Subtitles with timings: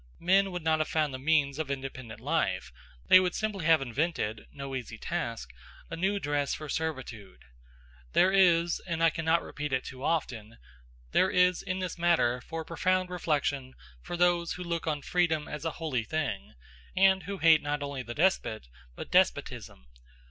[0.19, 2.71] Men would not have found the means of independent life;
[3.07, 5.51] they would simply have invented (no easy task)
[5.91, 7.45] a new dress for servitude.
[8.13, 10.57] There is and I cannot repeat it too often
[11.11, 15.65] there is in this matter for profound reflection for those who look on freedom as
[15.65, 16.55] a holy thing,
[16.95, 19.85] and who hate not only the despot, but despotism.